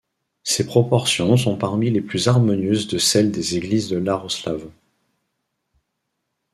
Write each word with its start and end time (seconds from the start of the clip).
Ses 0.41 0.65
proportions 0.65 1.37
sont 1.37 1.55
parmi 1.55 1.91
les 1.91 2.01
plus 2.01 2.27
harmonieuses 2.27 2.87
de 2.87 2.97
celles 2.97 3.29
des 3.29 3.55
églises 3.55 3.87
de 3.87 4.01
Iaroslavl. 4.01 4.71